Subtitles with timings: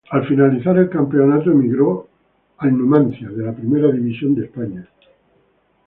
[0.09, 2.07] Al finalizar el campeonato emigró
[2.57, 4.87] al Numancia, de la Primera División de España.